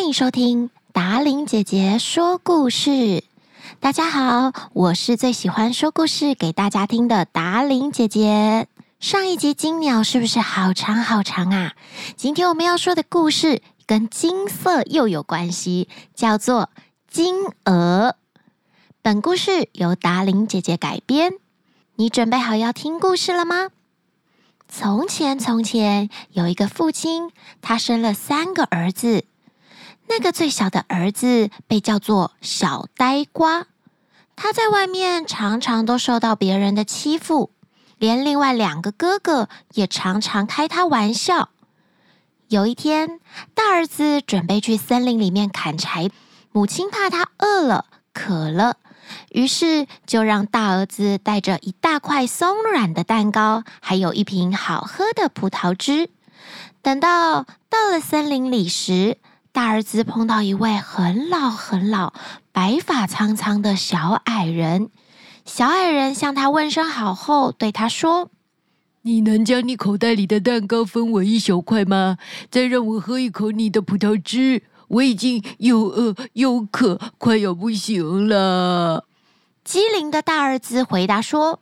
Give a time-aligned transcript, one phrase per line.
[0.00, 3.22] 欢迎收听达伶姐姐说故事。
[3.80, 8.66] 大家好，我是最喜欢说故事给大家听的达伶姐姐。
[8.98, 11.74] 上一集金鸟是不是好长好长啊？
[12.16, 16.70] 今天我们要说的故事跟金色又有关系，叫做
[17.06, 17.34] 《金
[17.66, 18.16] 鹅》。
[19.02, 21.34] 本故事由达伶姐姐改编。
[21.96, 23.68] 你准备好要听故事了吗？
[24.66, 27.30] 从前，从前有一个父亲，
[27.60, 29.26] 他生了三个儿子。
[30.10, 33.68] 那个最小的儿子被叫做小呆瓜，
[34.34, 37.52] 他在外面常常都受到别人的欺负，
[37.96, 41.50] 连另外两个哥哥也常常开他玩笑。
[42.48, 43.20] 有一天，
[43.54, 46.10] 大儿子准备去森林里面砍柴，
[46.50, 48.78] 母亲怕他饿了、渴了。
[49.30, 56.10] 于是就让大儿子带着一大块松软的蛋糕，还有一瓶好喝的葡萄汁。
[56.82, 59.18] 等到到了森林里时，
[59.52, 62.12] 大儿子碰到一位很老很老、
[62.52, 64.90] 白发苍苍的小矮人。
[65.44, 68.30] 小矮人向他问声好后，对他说
[69.02, 72.18] ：“你能将你口袋里的蛋糕分我一小块吗？
[72.48, 79.04] 再让我喝一口你的葡萄汁。”我已经又饿又渴，快要不行了。
[79.62, 81.60] 机灵的大儿子回答说：“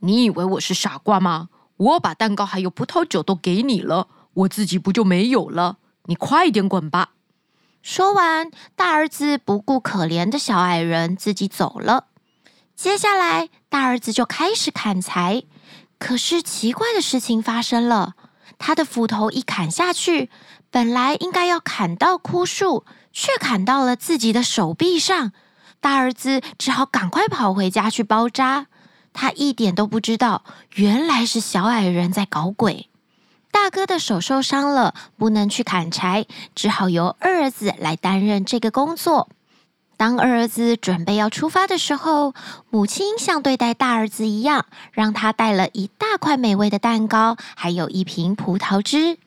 [0.00, 1.48] 你以为我是傻瓜吗？
[1.76, 5.78] 我把蛋糕还有葡萄酒都给你了，我自己不就没有了？
[6.04, 7.10] 你快点滚吧！”
[7.82, 12.06] 说完，大儿子不顾可怜的小矮人，自己走了。
[12.76, 15.44] 接下来，大儿子就开始砍柴。
[15.98, 18.14] 可是奇怪的事情发生了，
[18.58, 20.30] 他的斧头一砍下去。
[20.70, 25.32] 本来应该要砍到枯树，却砍到了自己的手臂上。
[25.80, 28.66] 大儿子只好赶快跑回家去包扎。
[29.12, 32.88] 他一点都不知道，原来是小矮人在搞鬼。
[33.70, 39.28] 哥的手受伤了，不能去砍柴，只好由二儿子来担任这个工作。
[39.96, 42.34] 当二儿子准备要出发的时候，
[42.70, 49.18] 母亲像对待大儿子一样，让他带了一大块美味的蛋糕，还有一瓶葡萄汁。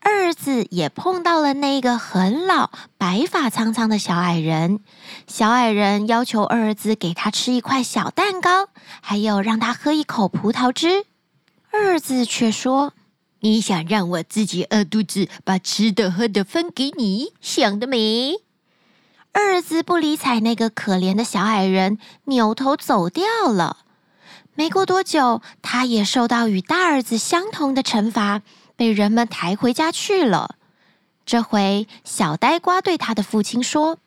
[0.00, 4.80] 二儿子也碰到了那个很老、白发苍苍的小矮人。
[5.26, 8.68] 小矮人要求二儿子给他吃一块小蛋糕，
[9.00, 11.04] 还有让他喝一口葡萄汁。
[11.72, 12.92] 二儿子却说
[13.46, 18.34] ：“你想让我自己饿肚子，把吃的喝的分给你，想得美！”
[19.32, 23.84] 二儿子不理睬那个可怜的小矮人，扭头走掉了。
[24.54, 28.42] 没过多久，他也受到与大儿子相同的惩罚。
[28.74, 30.56] 被人们抬回家去了。
[31.24, 33.98] 这回，小呆瓜对他的父亲说：“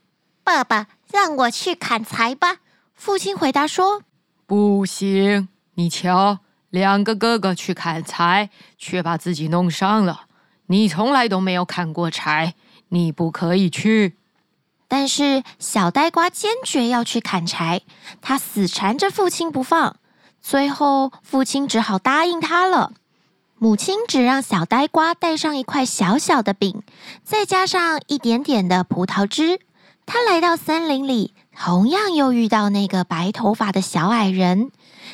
[0.44, 2.57] 爸爸，让我去砍柴吧。”
[2.94, 4.03] 父亲回答说
[4.45, 6.39] ：“不行，你瞧，
[6.69, 10.22] 两个哥哥去砍柴，却把自己弄伤了。
[10.68, 12.53] 你从来都没有砍过柴，
[12.90, 14.16] 你不可以去。”
[14.91, 17.81] 但是小呆瓜坚决要去砍柴，
[18.22, 19.97] 他死缠着父亲不放。
[20.41, 22.94] 最后，父亲只好答应他了。
[23.59, 26.81] 母亲只让小呆瓜带上一块小小的饼，
[27.24, 29.59] 再加上一点点的葡萄汁。
[30.06, 34.72] 他来到森林里，同样又遇到那个白头发的小矮人。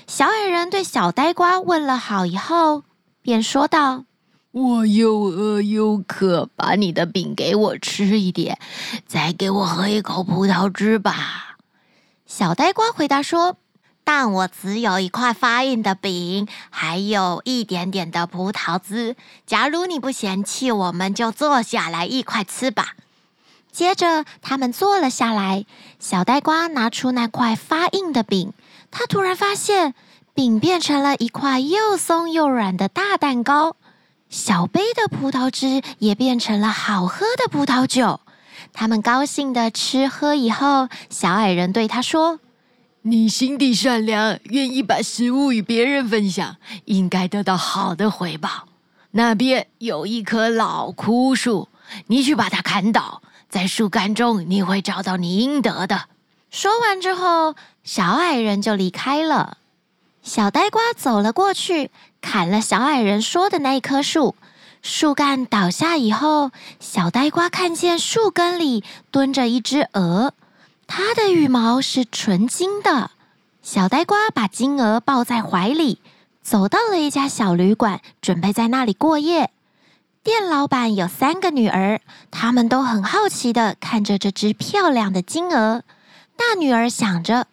[0.08, 2.84] 小矮人对小呆瓜问了好以后，
[3.22, 4.06] 便说道
[4.52, 8.60] ：“我又饿又渴，把你的饼给我吃一点，
[9.08, 11.58] 再给我喝一口葡萄汁吧。”
[12.26, 13.58] 小呆瓜回答说。
[14.08, 19.16] 但我只有一块发硬的饼，还有一点点的葡萄汁。
[19.48, 22.90] 假如你不嫌弃，我们就坐下来一块吃吧。
[23.72, 25.66] 接着，他们坐了下来。
[26.00, 28.54] 小呆瓜拿出那块发硬的饼，
[28.98, 29.94] 他突然发现
[30.34, 33.76] 饼变成了一块又松又软的大蛋糕。
[34.30, 38.22] 小杯的葡萄汁也变成了好喝的葡萄酒。
[38.72, 42.40] 他们高兴的吃喝以后，小矮人对他说。
[43.02, 48.70] 你心地善良，愿意把食物与别人分享，应该得到好的回报。
[49.12, 51.68] 那边有一棵老枯树，
[52.08, 56.06] 你去把它砍倒，在树干中你会找到你应得的。
[56.50, 59.60] 说完之后，小矮人就离开了。
[60.24, 64.36] 小呆瓜走了过去，砍了小矮人说的那一棵树。
[64.82, 70.34] 树干倒下以后，小呆瓜看见树根里蹲着一只鹅。
[70.88, 73.12] 它的羽毛是纯金的，
[73.62, 76.00] 小呆瓜把金鹅抱在怀里，
[76.42, 79.52] 走到了一家小旅馆，准备在那里过夜。
[80.24, 85.84] 店老板有三个女儿，她们都很好奇的看着这只漂亮的金鹅。
[86.36, 87.48] 大女儿想着，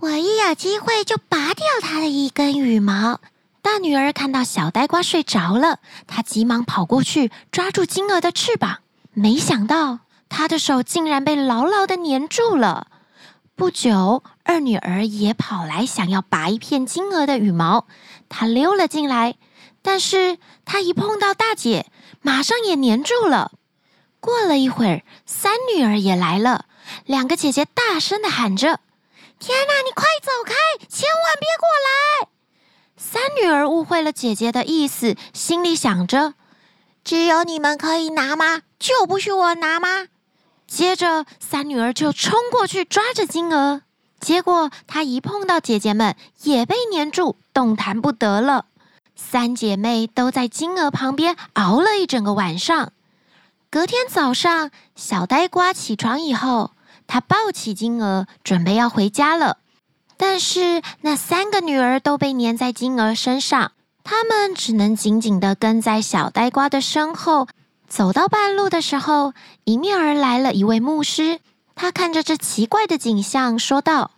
[0.00, 3.20] 我一有机会就拔掉它的一根羽毛。
[3.60, 8.78] 大女儿看到小呆瓜睡着了，她急忙跑过去抓住金鹅的翅膀，
[9.12, 10.00] 没想到。
[10.28, 12.86] 她的手竟然被牢牢的粘住了。
[13.56, 17.86] 不久，二女儿也跑来想要拔一片金鹅的羽毛，
[18.28, 19.34] 她溜了进来，
[19.82, 21.86] 但是她一碰到大姐，
[22.22, 23.50] 马上也粘住了。
[24.20, 26.66] 过了一会儿，三女儿也来了，
[27.04, 28.80] 两个姐姐大声的喊着
[29.38, 30.54] ：“天哪，你快走开，
[30.88, 32.28] 千万别过来！”
[32.96, 36.34] 三女儿误会了姐姐的意思，心里想着
[37.04, 38.62] ：“只有你们可以拿吗？
[38.78, 40.08] 就不许我拿吗？”
[40.66, 43.82] 接着，三女儿就冲过去抓着金鹅，
[44.20, 48.66] 结果她一碰到姐姐们，也被粘住，动弹不得了。
[49.14, 52.92] 三姐妹都在金鹅旁边熬了一整个晚上。
[53.70, 56.72] 隔天早上，小呆瓜起床以后，
[57.08, 59.58] 她抱起金鹅，准备要回家了。
[60.16, 63.72] 但是那三个女儿都被粘在金鹅身上，
[64.04, 67.48] 她们只能紧紧的跟在小呆瓜的身后。
[67.88, 69.32] 走到半路的时候，
[69.64, 71.40] 迎面而来了一位牧师。
[71.74, 74.10] 他看着这奇怪的景象，说道：“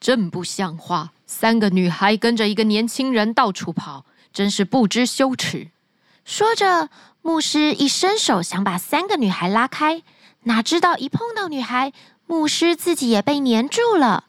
[0.00, 1.10] 真不像话！
[1.26, 5.68] 三个女孩跟着一个年轻人到处跑，真是不知羞耻。”
[6.24, 6.88] 说着，
[7.20, 10.02] 牧师一伸手想把三个女孩拉开，
[10.46, 11.92] 哪知道一碰到女孩，
[12.26, 14.24] 牧师自己也被黏住了，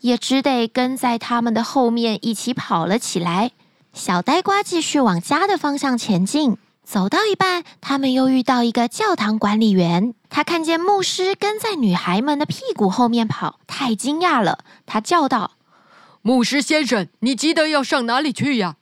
[0.00, 3.52] 也只得跟在他们的后面一起跑了起来。
[3.94, 6.58] 小呆瓜继续往家的方向前进。
[6.84, 10.14] 走到一半，他们又遇到一个教堂管理员。
[10.28, 14.58] 他看见牧师跟在女孩们的屁股后面跑，太惊讶了。
[14.84, 15.52] 他叫道
[16.20, 18.76] ：“牧师先生，你急得要上哪里去呀？”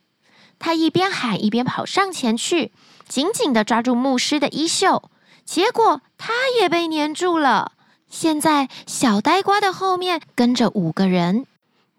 [0.59, 2.73] 他一边喊一边跑上前去，
[3.07, 5.09] 紧紧地抓住牧师的衣袖。
[5.45, 7.71] 结果他也被黏住了。
[8.07, 11.47] 现在小呆瓜的后面跟着五个人。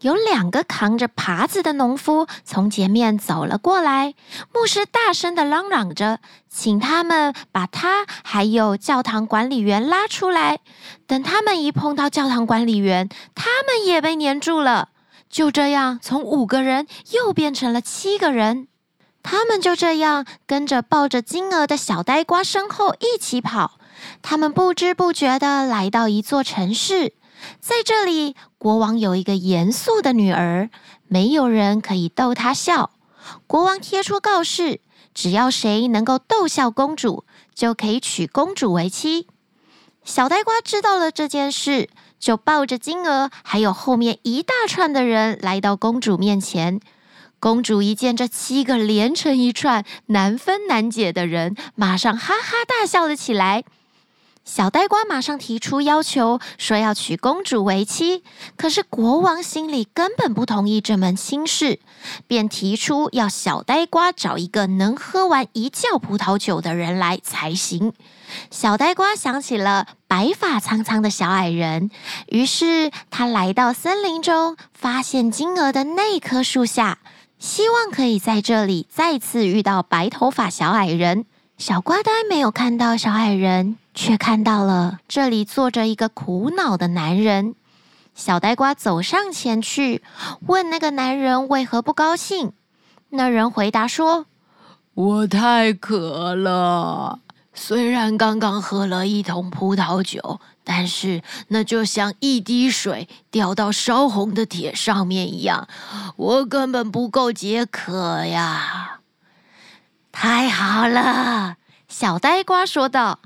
[0.02, 4.14] 有两个扛着耙子的农夫从前面走了过来，
[4.52, 10.60] 牧师大声地嚷嚷着，请他们把他还有教堂管理员拉出来。
[11.08, 14.90] 等他们一碰到教堂管理员，他们也被黏住了。
[15.28, 18.68] 就这样，从五个人又变成了七个人。
[19.22, 23.78] 他们就这样跟着抱着金鹅的小呆瓜身后一起跑。
[24.22, 27.14] 他们不知不觉地来到一座城市。
[27.60, 30.70] 在这里，国王有一个严肃的女儿，
[31.08, 32.90] 没有人可以逗她笑。
[33.46, 34.80] 国王贴出告示，
[35.12, 39.26] 只要谁能够逗笑公主，就可以娶公主为妻。
[40.04, 41.88] 小呆瓜知道了这件事，
[42.18, 46.80] 就抱着金鹅，还有后面一大串的人来到公主面前。
[47.38, 53.64] 公主一见这七个连成一串、难分难解的人，马上哈哈大笑了起来。
[54.44, 58.24] 小呆瓜马上提出要求，说要娶公主为妻。
[58.56, 61.78] 可是国王心里根本不同意这门亲事，
[62.26, 67.92] 便提出要小呆瓜找一个能喝完一窖葡萄酒的人来才行。
[68.50, 71.90] 小呆瓜想起了白发苍苍的小矮人，
[72.26, 76.98] 于是他来到森林中，发现金鹅的那棵树下，
[77.38, 81.26] 希望可以在这里再次遇到白头发小矮人。
[81.58, 83.76] 小瓜呆没有看到小矮人。
[83.94, 87.54] 却看到了这里坐着一个苦恼的男人。
[88.14, 90.02] 小呆瓜走上前去，
[90.46, 92.52] 问那个男人为何不高兴。
[93.10, 94.24] 那人回答说
[94.94, 97.20] ：“我太渴了，
[97.52, 105.68] 虽然刚刚喝了一桶葡萄酒，但是那就像一滴水掉到烧红的铁上面一样，
[106.16, 109.00] 我根本不够解渴呀。”
[110.12, 111.56] 太好了，
[111.88, 113.18] 小呆瓜说道。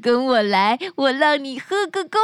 [0.00, 2.18] 跟我来，我让你喝个够。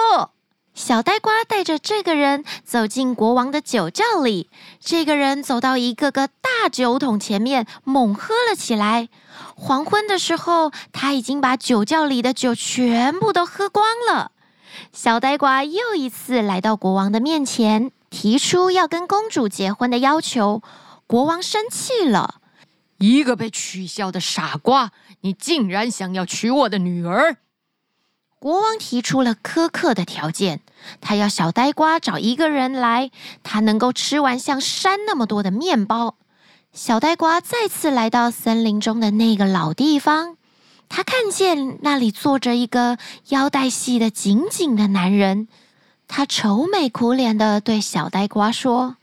[0.72, 4.48] 小呆瓜带着这个人走进国王的酒窖里。
[4.80, 9.08] 这个人走到一个个大酒桶前面，猛喝了起来。
[9.54, 14.30] 黄昏的时候，他已经把酒窖里的酒全部都喝光了。
[14.92, 20.62] 小呆瓜又一次来到国王的面前，提出要跟公主结婚的要求。
[21.06, 22.36] 国王生气了。
[23.04, 27.36] 一个被取笑的傻瓜，你竟然想要娶我的女儿？
[28.38, 30.60] 国王提出了苛刻的条件，
[31.02, 33.10] 他要小呆瓜找一个人来，
[33.42, 36.16] 他能够吃完像山那么多的面包。
[36.72, 40.36] 小呆瓜再次来到森林中的那个老地方，
[40.88, 42.96] 他看见那里坐着一个
[43.28, 45.48] 腰带系得紧紧的男人，
[46.08, 48.96] 他愁眉苦脸地对小呆瓜说：“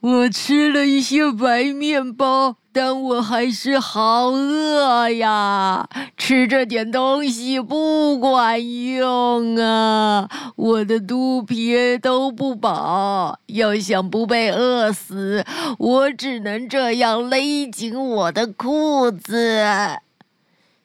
[0.00, 5.88] 我吃了一些白面包。”但我还是好饿呀！
[6.16, 13.40] 吃这点东西不管用啊，我的肚皮都不饱。
[13.46, 15.44] 要想不被饿死，
[15.78, 19.98] 我只能这样勒紧我的裤子。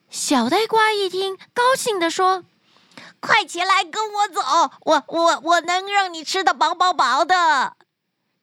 [0.09, 2.45] 小呆瓜一听，高兴地说
[3.19, 7.73] ：“快起来跟我走，我我我能让你吃的饱饱饱的。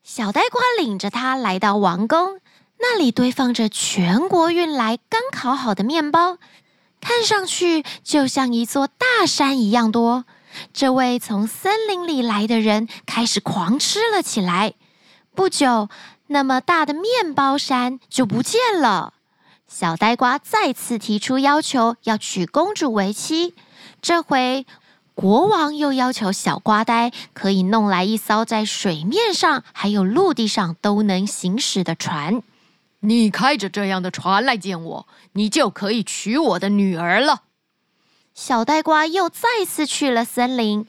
[0.05, 2.39] 小呆瓜领着他来到王宫，
[2.85, 6.39] 那里堆放着全国运来刚烤好的面包，
[7.01, 10.25] 看上去就像一座大山一样多。
[10.75, 14.75] 这位从森林里来的人开始狂吃了起来。
[15.33, 15.89] 不久，
[16.27, 19.15] 那么大的面包山就不见了。
[19.69, 23.55] 小呆瓜再次提出要求，要娶公主为妻。
[24.03, 24.67] 这回，
[25.15, 32.43] 国王又要求小瓜呆可以弄来一艘在水面上还有陆地上都能行驶的船。
[33.05, 37.43] 你开着这样的船来见我，你就可以娶我的女儿了。
[38.33, 40.87] 小呆瓜又再次去了森林。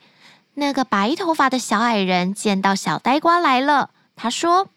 [0.56, 4.68] 那个白头发的小矮人见到小呆瓜来了，他说：“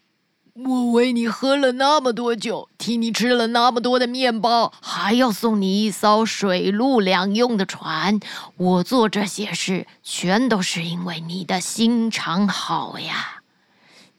[0.65, 8.19] 我为你喝了那么多酒，替你吃了那么多的面包，还要送你一艘水陆两用的船。
[8.57, 13.43] 我做这些事，全都是因为你的心肠好呀。”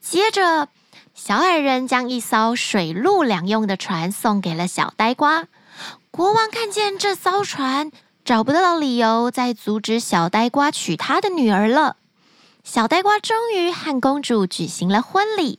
[0.00, 0.68] 接着，
[1.20, 5.48] 小矮人将一艘水陆两用的船送给了小呆瓜。
[6.12, 7.90] 国王看见这艘船，
[8.25, 11.96] 找不到理由再阻止小呆瓜娶他的女儿了。
[12.62, 15.58] 小呆瓜终于和公主举行了婚礼。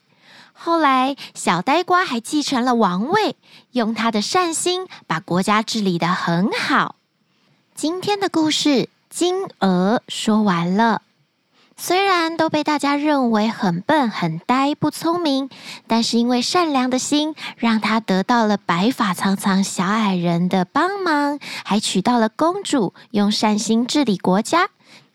[0.54, 3.36] 后来，小呆瓜还继承了王位，
[3.72, 6.96] 用他的善心把国家治理得很好。
[7.76, 8.70] 今天的故事
[9.10, 11.02] 《金鹅》说完了。
[11.82, 15.50] 虽然都被大家认为很笨、很呆、不聪明，
[15.88, 24.68] 但是因为善良的心，让他得到了白发苍苍小矮人的帮忙，还娶到了公主，用善心治理国家。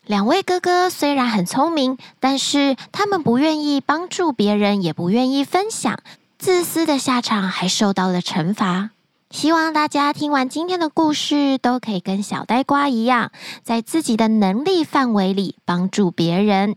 [0.07, 5.99] 两位哥哥虽然很聪明，但是他们不愿意帮助别人，也不愿意分享，
[6.39, 8.89] 自私的下场还受到了惩罚。
[9.31, 13.31] 希望大家听完今天的故事，都可以跟小呆瓜一样，
[13.63, 16.75] 在自己的能力范围里帮助别人。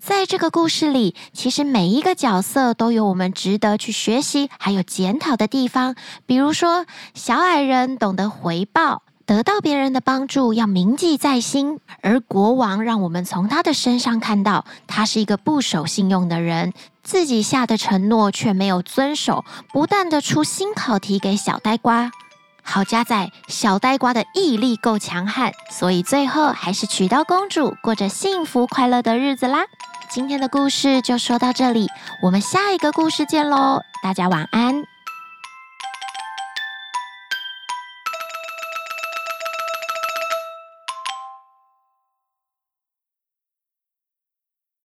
[0.00, 5.94] 在这个故事里，其实每一个角色都有我们值得去学习还有检讨的地方。
[6.24, 9.02] 比如说，小矮人懂得回报。
[9.28, 22.10] 得到别人的帮助要铭记在心，而国王让我们从他的身上看到，他是一个不守信用的人，自己下的承诺却没有遵守，不断的出新考题给小呆瓜。
[22.62, 29.66] 好家在小呆瓜的毅力够强悍，所以最后还是娶到公主，过着幸福快乐的日子啦。
[30.08, 31.86] 今天的故事就说到这里，
[32.22, 34.97] 我们下一个故事见喽，大家晚安。